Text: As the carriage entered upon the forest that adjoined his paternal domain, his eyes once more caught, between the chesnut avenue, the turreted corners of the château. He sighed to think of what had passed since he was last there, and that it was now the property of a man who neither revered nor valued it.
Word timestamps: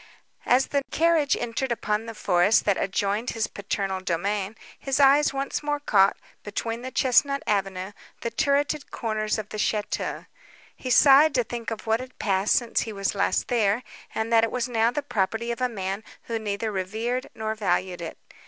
As 0.47 0.69
the 0.69 0.81
carriage 0.89 1.37
entered 1.39 1.71
upon 1.71 2.07
the 2.07 2.15
forest 2.15 2.65
that 2.65 2.75
adjoined 2.75 3.29
his 3.29 3.45
paternal 3.45 3.99
domain, 4.01 4.55
his 4.79 4.99
eyes 4.99 5.31
once 5.31 5.61
more 5.61 5.79
caught, 5.79 6.17
between 6.43 6.81
the 6.81 6.89
chesnut 6.89 7.43
avenue, 7.45 7.91
the 8.21 8.31
turreted 8.31 8.89
corners 8.89 9.37
of 9.37 9.49
the 9.49 9.59
château. 9.59 10.25
He 10.75 10.89
sighed 10.89 11.35
to 11.35 11.43
think 11.43 11.69
of 11.69 11.85
what 11.85 11.99
had 11.99 12.17
passed 12.17 12.55
since 12.55 12.79
he 12.81 12.91
was 12.93 13.13
last 13.13 13.47
there, 13.47 13.83
and 14.15 14.33
that 14.33 14.43
it 14.43 14.49
was 14.49 14.67
now 14.67 14.89
the 14.89 15.03
property 15.03 15.51
of 15.51 15.61
a 15.61 15.69
man 15.69 16.03
who 16.23 16.39
neither 16.39 16.71
revered 16.71 17.27
nor 17.35 17.53
valued 17.53 18.01
it. 18.01 18.17